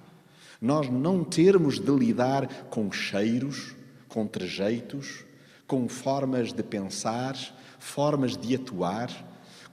Nós 0.62 0.90
não 0.90 1.24
termos 1.24 1.80
de 1.80 1.92
lidar 1.92 2.48
com 2.70 2.92
cheiros, 2.92 3.76
com 4.08 4.28
trejeitos, 4.28 5.24
com 5.66 5.88
formas 5.88 6.52
de 6.52 6.64
pensar, 6.64 7.38
formas 7.80 8.36
de 8.36 8.56
atuar, 8.56 9.10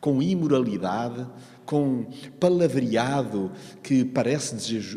com 0.00 0.23
imoralidade, 0.23 1.26
com 1.64 2.07
palavreado 2.38 3.50
que 3.83 4.05
parece 4.05 4.55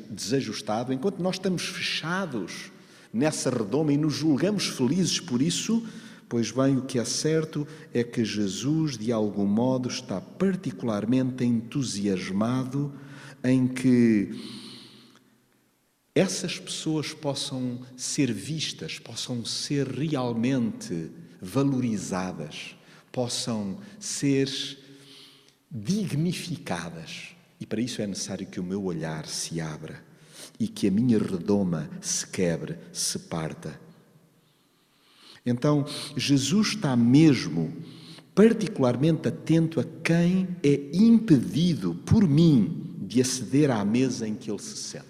desajustado, 0.10 0.94
enquanto 0.94 1.24
nós 1.24 1.36
estamos 1.36 1.64
fechados 1.64 2.72
nessa 3.12 3.50
redoma 3.50 3.92
e 3.92 3.98
nos 3.98 4.14
julgamos 4.14 4.68
felizes 4.68 5.20
por 5.20 5.42
isso, 5.42 5.84
pois 6.28 6.52
bem, 6.52 6.78
o 6.78 6.84
que 6.84 7.00
é 7.00 7.06
certo 7.06 7.68
é 7.92 8.04
que 8.04 8.24
Jesus, 8.24 8.96
de 8.96 9.12
algum 9.12 9.48
modo, 9.48 9.90
está 9.90 10.22
particularmente 10.22 11.44
entusiasmado 11.44 12.94
em 13.44 13.68
que 13.68 14.69
essas 16.14 16.60
pessoas 16.60 17.14
possam 17.14 17.80
ser 17.96 18.34
vistas, 18.34 19.00
possam 19.00 19.46
ser 19.46 19.88
realmente 19.88 21.12
valorizadas, 21.42 22.76
possam 23.12 23.78
ser 24.00 24.50
dignificadas. 25.72 27.36
E 27.60 27.66
para 27.66 27.82
isso 27.82 28.02
é 28.02 28.08
necessário 28.08 28.48
que 28.48 28.60
o 28.60 28.64
meu 28.64 28.84
olhar 28.84 29.26
se 29.28 29.62
abra 29.62 30.04
e 30.60 30.68
que 30.68 30.88
a 30.88 30.92
minha 30.92 31.20
redoma 31.20 31.90
se 32.02 32.26
quebre, 32.28 32.78
se 32.92 33.20
parta. 33.20 33.80
Então, 35.46 35.86
Jesus 36.16 36.70
está 36.70 36.96
mesmo 36.96 37.74
particularmente 38.36 39.28
atento 39.28 39.80
a 39.80 39.84
quem 40.04 40.48
é 40.64 40.90
impedido 40.94 41.96
por 42.06 42.28
mim 42.28 42.96
de 43.02 43.22
aceder 43.22 43.72
à 43.72 43.84
mesa 43.84 44.28
em 44.28 44.36
que 44.36 44.50
ele 44.50 44.62
se 44.62 44.78
senta. 44.78 45.09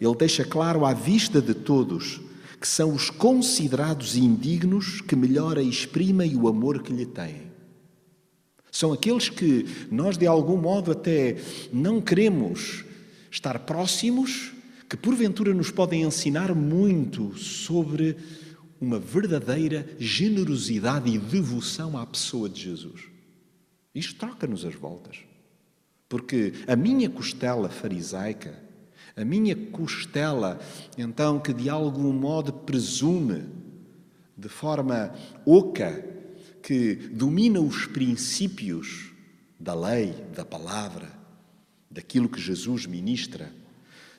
Ele 0.00 0.14
deixa 0.14 0.44
claro 0.44 0.84
à 0.84 0.92
vista 0.92 1.40
de 1.40 1.54
todos 1.54 2.20
que 2.60 2.68
são 2.68 2.94
os 2.94 3.10
considerados 3.10 4.16
indignos 4.16 5.02
que 5.02 5.14
melhor 5.14 5.58
exprimem 5.58 6.34
o 6.34 6.48
amor 6.48 6.82
que 6.82 6.92
lhe 6.92 7.04
têm. 7.04 7.52
São 8.72 8.92
aqueles 8.92 9.28
que 9.28 9.66
nós, 9.90 10.16
de 10.16 10.26
algum 10.26 10.56
modo, 10.56 10.90
até 10.90 11.36
não 11.72 12.00
queremos 12.00 12.84
estar 13.30 13.58
próximos, 13.60 14.52
que 14.88 14.96
porventura 14.96 15.52
nos 15.52 15.70
podem 15.70 16.02
ensinar 16.02 16.54
muito 16.54 17.36
sobre 17.36 18.16
uma 18.80 18.98
verdadeira 18.98 19.86
generosidade 19.98 21.10
e 21.10 21.18
devoção 21.18 21.98
à 21.98 22.06
pessoa 22.06 22.48
de 22.48 22.62
Jesus. 22.62 23.02
Isto 23.94 24.16
troca-nos 24.16 24.64
as 24.64 24.74
voltas. 24.74 25.18
Porque 26.08 26.52
a 26.66 26.74
minha 26.74 27.08
costela 27.10 27.68
farisaica, 27.68 28.60
a 29.16 29.24
minha 29.24 29.54
costela, 29.54 30.60
então, 30.98 31.38
que 31.38 31.52
de 31.52 31.68
algum 31.70 32.12
modo 32.12 32.52
presume, 32.52 33.44
de 34.36 34.48
forma 34.48 35.14
oca, 35.46 36.04
que 36.62 36.94
domina 36.94 37.60
os 37.60 37.86
princípios 37.86 39.12
da 39.60 39.74
lei, 39.74 40.14
da 40.34 40.44
palavra, 40.44 41.12
daquilo 41.90 42.28
que 42.28 42.40
Jesus 42.40 42.86
ministra, 42.86 43.52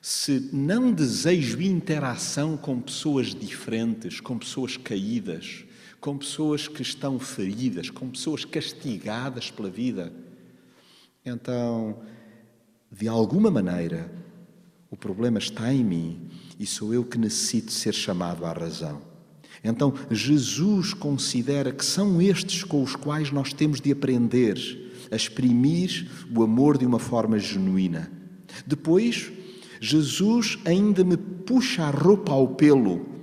se 0.01 0.49
não 0.53 0.93
desejo 0.93 1.61
interação 1.61 2.55
com 2.55 2.79
pessoas 2.79 3.33
diferentes, 3.33 4.21
com 4.21 4.37
pessoas 4.37 4.77
caídas, 4.77 5.65
com 5.99 6.17
pessoas 6.17 6.67
que 6.67 6.83
estão 6.83 7.19
feridas, 7.19 7.89
com 7.89 8.09
pessoas 8.09 8.45
castigadas 8.45 9.49
pela 9.49 9.69
vida, 9.69 10.13
então, 11.25 12.03
de 12.91 13.07
alguma 13.07 13.49
maneira, 13.49 14.11
o 14.89 14.95
problema 14.95 15.39
está 15.39 15.73
em 15.73 15.83
mim 15.83 16.29
e 16.59 16.65
sou 16.65 16.93
eu 16.93 17.03
que 17.03 17.17
necessito 17.17 17.71
ser 17.71 17.93
chamado 17.93 18.45
à 18.45 18.53
razão. 18.53 19.01
Então, 19.63 19.93
Jesus 20.11 20.93
considera 20.93 21.71
que 21.71 21.83
são 21.83 22.21
estes 22.21 22.63
com 22.63 22.83
os 22.83 22.95
quais 22.95 23.31
nós 23.31 23.51
temos 23.51 23.81
de 23.81 23.91
aprender 23.91 24.57
a 25.11 25.15
exprimir 25.15 26.07
o 26.35 26.43
amor 26.43 26.77
de 26.77 26.85
uma 26.85 26.99
forma 26.99 27.39
genuína. 27.39 28.11
Depois, 28.65 29.31
Jesus 29.79 30.57
ainda 30.65 31.03
me 31.03 31.17
puxa 31.17 31.83
a 31.83 31.89
roupa 31.89 32.31
ao 32.31 32.49
pelo 32.49 33.15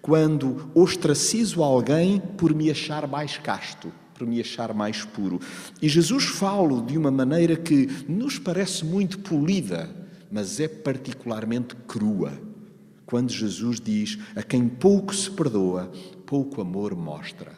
quando 0.00 0.70
ostracizo 0.74 1.62
alguém 1.62 2.20
por 2.38 2.54
me 2.54 2.70
achar 2.70 3.06
mais 3.06 3.36
casto, 3.36 3.92
por 4.14 4.26
me 4.26 4.40
achar 4.40 4.72
mais 4.72 5.04
puro. 5.04 5.38
E 5.80 5.88
Jesus 5.88 6.24
fala 6.24 6.80
de 6.82 6.96
uma 6.96 7.10
maneira 7.10 7.56
que 7.56 7.88
nos 8.08 8.38
parece 8.38 8.84
muito 8.84 9.18
polida, 9.18 9.90
mas 10.30 10.60
é 10.60 10.68
particularmente 10.68 11.74
crua 11.86 12.32
quando 13.04 13.32
Jesus 13.32 13.80
diz: 13.80 14.18
A 14.36 14.42
quem 14.42 14.68
pouco 14.68 15.14
se 15.14 15.30
perdoa, 15.30 15.90
pouco 16.24 16.60
amor 16.60 16.94
mostra. 16.94 17.52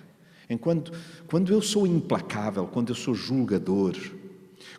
Enquanto 0.49 0.93
quando 1.27 1.53
eu 1.53 1.61
sou 1.61 1.87
implacável, 1.87 2.67
quando 2.67 2.89
eu 2.89 2.95
sou 2.95 3.15
julgador, 3.15 3.95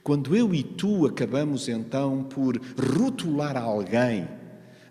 quando 0.03 0.36
eu 0.36 0.53
e 0.53 0.63
tu 0.63 1.06
acabamos 1.06 1.69
então 1.69 2.23
por 2.23 2.60
rotular 2.97 3.56
alguém, 3.56 4.27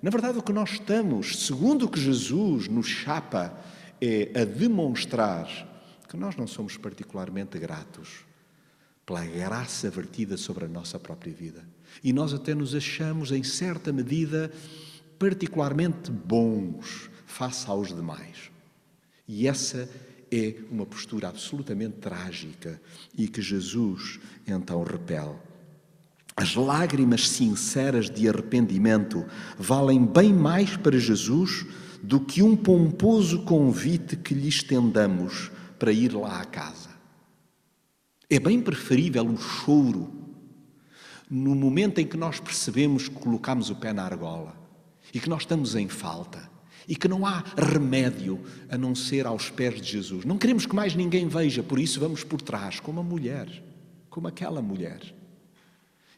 na 0.00 0.10
verdade 0.10 0.38
o 0.38 0.42
que 0.42 0.52
nós 0.52 0.72
estamos, 0.72 1.46
segundo 1.46 1.86
o 1.86 1.88
que 1.88 2.00
Jesus 2.00 2.68
nos 2.68 2.86
chapa, 2.86 3.58
é 4.00 4.30
a 4.40 4.44
demonstrar 4.44 5.46
que 6.08 6.16
nós 6.16 6.36
não 6.36 6.46
somos 6.46 6.76
particularmente 6.76 7.58
gratos 7.58 8.24
pela 9.04 9.24
graça 9.24 9.90
vertida 9.90 10.36
sobre 10.36 10.64
a 10.64 10.68
nossa 10.68 10.98
própria 10.98 11.32
vida. 11.32 11.64
E 12.02 12.12
nós 12.12 12.32
até 12.32 12.54
nos 12.54 12.74
achamos, 12.74 13.32
em 13.32 13.42
certa 13.42 13.92
medida, 13.92 14.52
particularmente 15.18 16.10
bons 16.10 17.10
face 17.26 17.68
aos 17.68 17.88
demais. 17.88 18.50
E 19.26 19.46
essa 19.46 19.88
é 20.30 20.56
uma 20.70 20.86
postura 20.86 21.28
absolutamente 21.28 21.98
trágica 21.98 22.80
e 23.16 23.28
que 23.28 23.42
Jesus 23.42 24.18
então 24.46 24.82
repele. 24.82 25.36
As 26.34 26.54
lágrimas 26.54 27.28
sinceras 27.28 28.08
de 28.08 28.28
arrependimento 28.28 29.24
valem 29.58 30.04
bem 30.04 30.32
mais 30.32 30.76
para 30.76 30.98
Jesus 30.98 31.66
do 32.02 32.18
que 32.18 32.42
um 32.42 32.56
pomposo 32.56 33.42
convite 33.42 34.16
que 34.16 34.34
lhe 34.34 34.48
estendamos 34.48 35.50
para 35.78 35.92
ir 35.92 36.14
lá 36.14 36.40
à 36.40 36.44
casa. 36.44 36.90
É 38.30 38.40
bem 38.40 38.60
preferível 38.60 39.26
o 39.26 39.36
choro 39.36 40.21
no 41.34 41.54
momento 41.54 41.98
em 41.98 42.06
que 42.06 42.16
nós 42.16 42.38
percebemos 42.38 43.08
que 43.08 43.14
colocamos 43.14 43.70
o 43.70 43.76
pé 43.76 43.90
na 43.90 44.04
argola 44.04 44.54
e 45.14 45.18
que 45.18 45.30
nós 45.30 45.42
estamos 45.44 45.74
em 45.74 45.88
falta 45.88 46.50
e 46.86 46.94
que 46.94 47.08
não 47.08 47.24
há 47.24 47.42
remédio 47.56 48.38
a 48.68 48.76
não 48.76 48.94
ser 48.94 49.26
aos 49.26 49.48
pés 49.48 49.80
de 49.80 49.92
Jesus. 49.92 50.26
Não 50.26 50.36
queremos 50.36 50.66
que 50.66 50.76
mais 50.76 50.94
ninguém 50.94 51.26
veja, 51.28 51.62
por 51.62 51.78
isso 51.78 51.98
vamos 51.98 52.22
por 52.22 52.42
trás, 52.42 52.80
como 52.80 53.00
a 53.00 53.02
mulher, 53.02 53.64
como 54.10 54.28
aquela 54.28 54.60
mulher. 54.60 55.00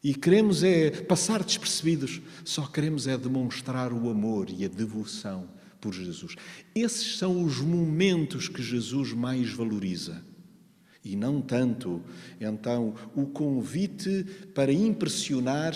E 0.03 0.16
queremos 0.16 0.64
é 0.64 0.90
passar 0.90 1.44
despercebidos, 1.44 2.20
só 2.44 2.66
queremos 2.66 3.07
é 3.07 3.16
demonstrar 3.16 3.92
o 3.92 4.11
amor 4.11 4.48
e 4.50 4.64
a 4.64 4.68
devoção 4.68 5.48
por 5.81 5.94
Jesus. 5.94 6.35
Esses 6.74 7.18
são 7.18 7.40
os 7.44 7.61
momentos 7.61 8.48
que 8.48 8.62
Jesus 8.64 9.12
mais 9.12 9.53
valoriza. 9.53 10.24
E 11.05 11.17
não 11.17 11.43
tanto, 11.43 12.01
então, 12.40 12.95
o 13.14 13.27
convite 13.27 14.25
para 14.55 14.73
impressionar 14.73 15.75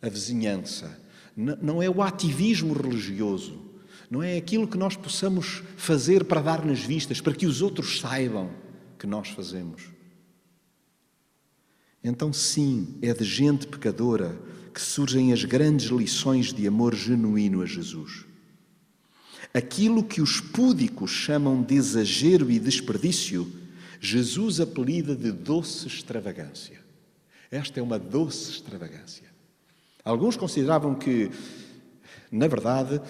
a 0.00 0.08
vizinhança, 0.08 0.98
não 1.36 1.82
é 1.82 1.90
o 1.90 2.00
ativismo 2.00 2.72
religioso, 2.72 3.60
não 4.08 4.22
é 4.22 4.36
aquilo 4.36 4.68
que 4.68 4.78
nós 4.78 4.94
possamos 4.94 5.64
fazer 5.76 6.24
para 6.24 6.40
dar 6.40 6.64
nas 6.64 6.80
vistas, 6.80 7.20
para 7.20 7.34
que 7.34 7.44
os 7.44 7.60
outros 7.60 7.98
saibam 7.98 8.50
que 8.98 9.06
nós 9.06 9.28
fazemos. 9.30 9.82
Então, 12.02 12.32
sim, 12.32 12.94
é 13.02 13.12
de 13.12 13.24
gente 13.24 13.66
pecadora 13.66 14.40
que 14.72 14.80
surgem 14.80 15.32
as 15.32 15.42
grandes 15.44 15.90
lições 15.90 16.52
de 16.52 16.68
amor 16.68 16.94
genuíno 16.94 17.62
a 17.62 17.66
Jesus. 17.66 18.24
Aquilo 19.52 20.04
que 20.04 20.20
os 20.20 20.40
púdicos 20.40 21.10
chamam 21.10 21.62
de 21.62 21.74
exagero 21.74 22.48
e 22.50 22.60
desperdício, 22.60 23.50
Jesus 24.00 24.60
apelida 24.60 25.14
de 25.14 25.32
doce 25.32 25.86
extravagância. 25.86 26.80
Esta 27.50 27.80
é 27.80 27.82
uma 27.82 27.98
doce 27.98 28.50
extravagância. 28.50 29.26
Alguns 30.04 30.36
consideravam 30.36 30.94
que, 30.94 31.30
na 32.30 32.46
verdade, 32.46 33.00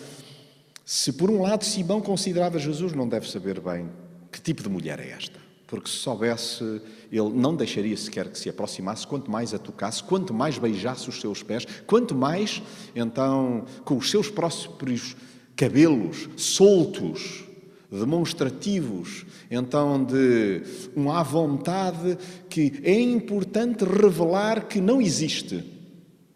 se 0.85 1.12
por 1.12 1.31
um 1.31 1.42
lado 1.42 1.64
Simão 1.64 2.01
considerava 2.01 2.59
Jesus, 2.59 2.92
não 2.92 3.09
deve 3.09 3.29
saber 3.31 3.61
bem 3.61 3.88
que 4.31 4.40
tipo 4.40 4.62
de 4.62 4.68
mulher 4.68 5.01
é 5.01 5.11
esta. 5.11 5.38
Porque 5.66 5.90
se 5.90 5.96
soubesse, 5.96 6.62
ele 7.11 7.29
não 7.31 7.57
deixaria 7.57 7.96
sequer 7.96 8.31
que 8.31 8.38
se 8.38 8.49
aproximasse, 8.49 9.07
quanto 9.07 9.31
mais 9.31 9.53
a 9.53 9.59
tocasse, 9.59 10.03
quanto 10.03 10.33
mais 10.33 10.59
beijasse 10.59 11.09
os 11.09 11.20
seus 11.20 11.42
pés, 11.42 11.66
quanto 11.87 12.14
mais, 12.14 12.62
então, 12.94 13.64
com 13.85 13.96
os 13.96 14.09
seus 14.09 14.31
próprios 14.31 15.16
cabelos 15.57 16.29
soltos, 16.37 17.45
demonstrativos, 17.90 19.25
então, 19.51 20.05
de 20.05 20.62
um 20.96 21.11
à 21.11 21.22
vontade 21.22 22.18
que 22.49 22.81
é 22.83 23.01
importante 23.01 23.85
revelar 23.85 24.66
que 24.66 24.81
não 24.81 25.01
existe 25.01 25.77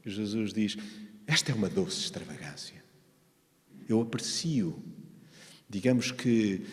Jesus 0.05 0.53
diz: 0.53 0.77
Esta 1.27 1.53
é 1.53 1.55
uma 1.55 1.69
doce 1.69 2.01
extravagância. 2.01 2.83
Eu 3.89 4.01
aprecio, 4.01 4.83
digamos 5.69 6.11
que, 6.11 6.67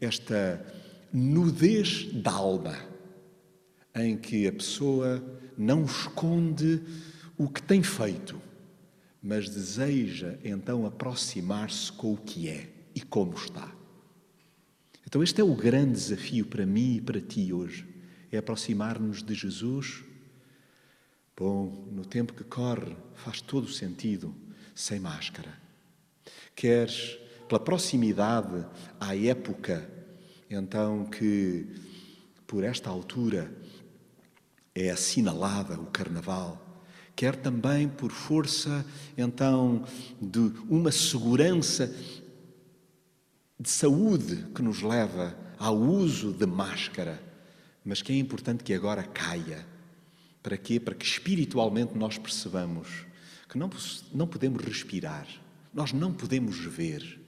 esta 0.00 0.64
nudez 1.12 2.12
da 2.12 2.32
alma, 2.32 2.78
em 3.94 4.16
que 4.16 4.46
a 4.46 4.52
pessoa 4.52 5.22
não 5.56 5.84
esconde 5.84 6.82
o 7.36 7.48
que 7.48 7.62
tem 7.62 7.82
feito, 7.82 8.40
mas 9.22 9.48
deseja 9.48 10.38
então 10.44 10.86
aproximar-se 10.86 11.90
com 11.92 12.12
o 12.12 12.16
que 12.16 12.48
é 12.48 12.68
e 12.94 13.00
como 13.00 13.34
está. 13.34 13.77
Então, 15.08 15.22
este 15.22 15.40
é 15.40 15.44
o 15.44 15.54
grande 15.54 15.92
desafio 15.92 16.44
para 16.44 16.66
mim 16.66 16.96
e 16.96 17.00
para 17.00 17.18
ti 17.18 17.50
hoje: 17.50 17.88
é 18.30 18.36
aproximar-nos 18.36 19.22
de 19.22 19.32
Jesus 19.32 20.04
Bom, 21.38 21.86
no 21.92 22.04
tempo 22.04 22.32
que 22.34 22.42
corre, 22.42 22.96
faz 23.14 23.40
todo 23.40 23.66
o 23.66 23.72
sentido 23.72 24.34
sem 24.74 24.98
máscara. 24.98 25.56
Queres, 26.52 27.16
pela 27.48 27.60
proximidade 27.60 28.66
à 28.98 29.16
época, 29.16 29.88
então 30.50 31.04
que 31.04 31.64
por 32.44 32.64
esta 32.64 32.90
altura 32.90 33.54
é 34.74 34.90
assinalada 34.90 35.78
o 35.78 35.86
Carnaval, 35.86 36.82
quer 37.14 37.36
também 37.36 37.88
por 37.88 38.10
força, 38.10 38.84
então, 39.16 39.84
de 40.20 40.52
uma 40.68 40.90
segurança 40.90 41.94
de 43.58 43.68
saúde 43.68 44.46
que 44.54 44.62
nos 44.62 44.82
leva 44.82 45.36
ao 45.58 45.76
uso 45.76 46.32
de 46.32 46.46
máscara, 46.46 47.20
mas 47.84 48.00
que 48.00 48.12
é 48.12 48.16
importante 48.16 48.62
que 48.62 48.72
agora 48.72 49.02
caia. 49.02 49.66
Para 50.42 50.56
quê? 50.56 50.78
Para 50.78 50.94
que 50.94 51.04
espiritualmente 51.04 51.96
nós 51.96 52.16
percebamos 52.16 53.06
que 53.48 53.58
não, 53.58 53.70
não 54.12 54.26
podemos 54.26 54.62
respirar, 54.62 55.26
nós 55.74 55.92
não 55.92 56.12
podemos 56.12 56.58
ver. 56.58 57.18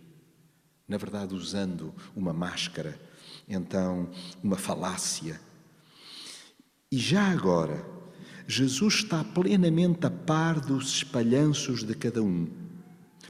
Na 0.86 0.96
verdade, 0.96 1.34
usando 1.34 1.94
uma 2.14 2.32
máscara, 2.32 3.00
então, 3.48 4.10
uma 4.42 4.56
falácia. 4.56 5.40
E 6.90 6.98
já 6.98 7.30
agora, 7.30 7.84
Jesus 8.46 8.94
está 8.94 9.24
plenamente 9.24 10.06
a 10.06 10.10
par 10.10 10.60
dos 10.60 10.94
espalhanços 10.94 11.84
de 11.84 11.94
cada 11.94 12.22
um. 12.22 12.48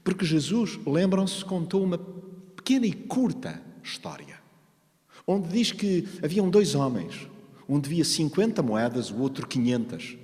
Porque 0.03 0.25
Jesus, 0.25 0.79
lembram-se, 0.87 1.45
contou 1.45 1.85
uma 1.85 1.99
pequena 2.71 2.87
e 2.87 2.93
curta 2.93 3.61
história, 3.83 4.39
onde 5.27 5.49
diz 5.49 5.73
que 5.73 6.07
haviam 6.23 6.49
dois 6.49 6.77
homens, 6.77 7.27
um 7.69 7.81
devia 7.81 8.05
50 8.05 8.63
moedas, 8.63 9.11
o 9.11 9.19
outro 9.19 9.47
500. 9.47 10.17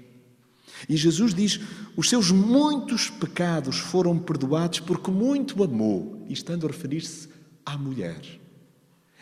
E 0.89 0.97
Jesus 0.97 1.35
diz: 1.35 1.61
os 1.97 2.09
seus 2.09 2.31
muitos 2.31 3.11
pecados 3.11 3.79
foram 3.79 4.17
perdoados 4.17 4.79
porque 4.79 5.11
muito 5.11 5.65
amou, 5.65 6.25
estando 6.29 6.67
a 6.67 6.71
referir-se 6.71 7.29
à 7.65 7.77
mulher. 7.77 8.21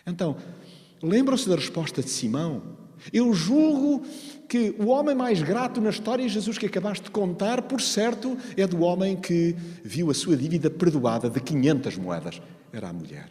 Então, 0.06 0.36
lembram-se 1.02 1.48
da 1.48 1.54
resposta 1.56 2.02
de 2.02 2.10
Simão? 2.10 2.74
Eu 3.12 3.32
julgo 3.32 4.02
que 4.48 4.74
o 4.78 4.86
homem 4.86 5.14
mais 5.14 5.42
grato 5.42 5.80
na 5.80 5.90
história, 5.90 6.28
Jesus, 6.28 6.58
que 6.58 6.66
acabaste 6.66 7.04
de 7.04 7.10
contar, 7.10 7.62
por 7.62 7.80
certo, 7.80 8.36
é 8.56 8.66
do 8.66 8.80
homem 8.82 9.16
que 9.16 9.54
viu 9.82 10.10
a 10.10 10.14
sua 10.14 10.36
dívida 10.36 10.70
perdoada 10.70 11.28
de 11.28 11.40
500 11.40 11.96
moedas 11.96 12.40
era 12.74 12.88
a 12.88 12.92
mulher. 12.92 13.30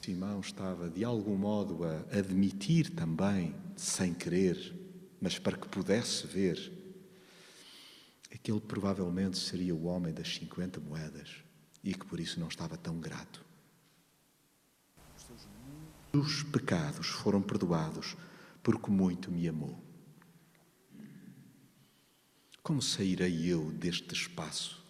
Simão 0.00 0.40
estava 0.40 0.88
de 0.88 1.04
algum 1.04 1.36
modo 1.36 1.80
a 1.84 2.16
admitir 2.16 2.90
também, 2.94 3.54
sem 3.76 4.14
querer, 4.14 4.74
mas 5.20 5.38
para 5.38 5.56
que 5.56 5.68
pudesse 5.68 6.26
ver, 6.26 6.72
que 8.42 8.52
ele 8.52 8.60
provavelmente 8.60 9.36
seria 9.36 9.74
o 9.74 9.84
homem 9.84 10.14
das 10.14 10.34
50 10.36 10.80
moedas 10.80 11.42
e 11.82 11.92
que 11.92 12.06
por 12.06 12.20
isso 12.20 12.38
não 12.38 12.48
estava 12.48 12.76
tão 12.76 13.00
grato. 13.00 13.44
Os 16.12 16.42
pecados 16.44 17.08
foram 17.08 17.42
perdoados 17.42 18.16
porque 18.62 18.90
muito 18.90 19.30
me 19.30 19.48
amou. 19.48 19.87
Como 22.62 22.82
sairei 22.82 23.46
eu 23.46 23.70
deste 23.72 24.12
espaço? 24.12 24.82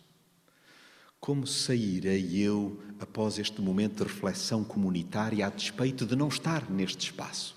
Como 1.20 1.46
sairei 1.46 2.36
eu 2.38 2.80
após 3.00 3.38
este 3.38 3.60
momento 3.60 3.96
de 3.96 4.04
reflexão 4.04 4.64
comunitária 4.64 5.46
a 5.46 5.50
despeito 5.50 6.06
de 6.06 6.16
não 6.16 6.28
estar 6.28 6.70
neste 6.70 7.06
espaço? 7.06 7.56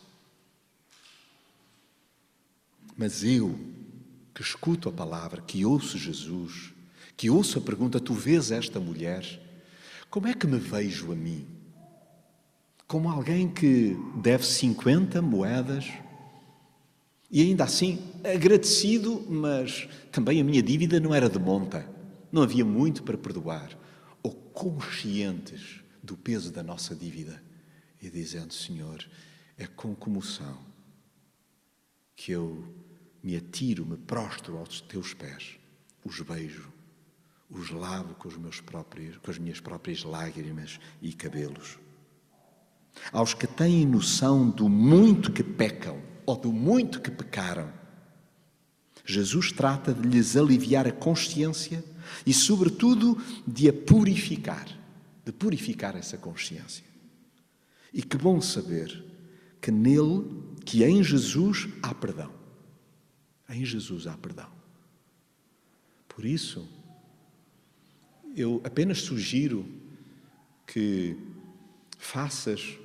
Mas 2.98 3.24
eu, 3.24 3.58
que 4.34 4.42
escuto 4.42 4.90
a 4.90 4.92
palavra, 4.92 5.42
que 5.42 5.66
ouço 5.66 5.98
Jesus, 5.98 6.74
que 7.16 7.30
ouço 7.30 7.58
a 7.58 7.62
pergunta: 7.62 8.00
Tu 8.00 8.14
vês 8.14 8.52
esta 8.52 8.80
mulher? 8.80 9.40
Como 10.10 10.28
é 10.28 10.34
que 10.34 10.46
me 10.46 10.60
vejo 10.60 11.12
a 11.12 11.16
mim? 11.16 11.48
Como 12.88 13.10
alguém 13.10 13.48
que 13.48 13.96
deve 14.18 14.46
50 14.46 15.22
moedas 15.22 15.86
e 17.32 17.42
ainda 17.42 17.64
assim, 17.64 17.98
agradecido, 18.26 19.26
mas 19.30 19.88
também 20.12 20.42
a 20.42 20.44
minha 20.44 20.62
dívida 20.62 21.00
não 21.00 21.16
era 21.16 21.30
de 21.30 21.40
monta. 21.40 21.90
Não 22.30 22.42
havia 22.42 22.66
muito 22.66 23.04
para 23.04 23.18
perdoar. 23.18 23.78
Ou 24.22 24.32
conscientes 24.32 25.82
do 26.04 26.18
peso 26.18 26.52
da 26.52 26.62
nossa 26.62 26.94
dívida 26.94 27.42
e 28.02 28.10
dizendo: 28.10 28.54
Senhor, 28.54 29.08
é 29.58 29.66
com 29.66 29.96
comoção 29.96 30.58
que 32.18 32.34
eu 32.34 32.64
me 33.24 33.38
atiro, 33.38 33.86
me 33.86 33.96
prostro 33.96 34.58
aos 34.58 34.82
teus 34.82 35.14
pés, 35.14 35.58
os 36.04 36.20
beijo, 36.20 36.70
os 37.50 37.70
lavo 37.70 38.14
com, 38.16 38.28
os 38.28 38.38
meus 38.38 38.60
próprios, 38.60 39.18
com 39.18 39.32
as 39.32 39.38
minhas 39.38 39.62
próprias 39.62 40.04
lágrimas 40.04 40.82
e 41.02 41.14
cabelos. 41.14 41.80
Aos 43.12 43.34
que 43.34 43.48
têm 43.48 43.86
noção 43.86 44.50
do 44.50 44.68
muito 44.68 45.32
que 45.32 45.44
pecam, 45.44 46.11
ou 46.26 46.36
do 46.36 46.52
muito 46.52 47.02
que 47.02 47.12
pecaram. 47.12 47.72
Jesus 49.06 49.52
trata 49.52 49.94
de 49.94 50.08
lhes 50.08 50.38
aliviar 50.38 50.88
a 50.88 50.92
consciência 50.92 51.84
e, 52.26 52.34
sobretudo, 52.34 53.18
de 53.48 53.70
a 53.70 53.74
purificar, 53.74 54.68
de 55.26 55.32
purificar 55.32 55.96
essa 55.96 56.18
consciência. 56.18 56.86
E 57.94 58.02
que 58.02 58.18
bom 58.18 58.40
saber 58.40 59.04
que 59.60 59.72
nele, 59.72 60.26
que 60.66 60.84
em 60.84 61.04
Jesus 61.04 61.68
há 61.82 61.94
perdão. 61.94 62.32
Em 63.50 63.66
Jesus 63.66 64.08
há 64.08 64.16
perdão. 64.18 64.50
Por 66.08 66.26
isso, 66.26 66.68
eu 68.36 68.62
apenas 68.64 69.02
sugiro 69.02 69.66
que 70.66 71.18
faças 71.98 72.78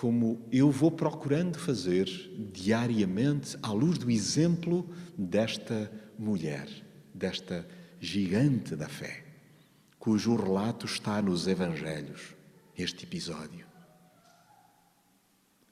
como 0.00 0.48
eu 0.50 0.70
vou 0.70 0.90
procurando 0.90 1.58
fazer 1.58 2.06
diariamente, 2.54 3.54
à 3.62 3.70
luz 3.70 3.98
do 3.98 4.10
exemplo 4.10 4.88
desta 5.18 5.92
mulher, 6.18 6.66
desta 7.12 7.68
gigante 8.00 8.74
da 8.74 8.88
fé, 8.88 9.22
cujo 9.98 10.34
relato 10.34 10.86
está 10.86 11.20
nos 11.20 11.46
Evangelhos, 11.46 12.34
este 12.74 13.04
episódio. 13.04 13.66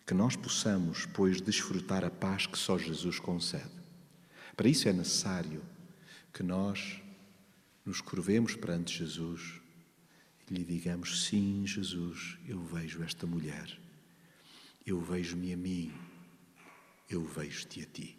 Que 0.06 0.12
nós 0.12 0.36
possamos, 0.36 1.06
pois, 1.06 1.40
desfrutar 1.40 2.04
a 2.04 2.10
paz 2.10 2.46
que 2.46 2.58
só 2.58 2.76
Jesus 2.76 3.18
concede. 3.18 3.80
Para 4.54 4.68
isso 4.68 4.90
é 4.90 4.92
necessário 4.92 5.62
que 6.34 6.42
nós 6.42 7.00
nos 7.82 8.02
curvemos 8.02 8.54
perante 8.54 8.94
Jesus 8.98 9.58
e 10.50 10.52
lhe 10.52 10.64
digamos: 10.64 11.24
Sim, 11.24 11.66
Jesus, 11.66 12.36
eu 12.46 12.60
vejo 12.60 13.02
esta 13.02 13.26
mulher 13.26 13.87
eu 14.84 15.00
vejo-me 15.00 15.52
a 15.52 15.56
mim, 15.56 15.92
eu 17.08 17.24
vejo-te 17.24 17.82
a 17.82 17.86
ti. 17.86 18.17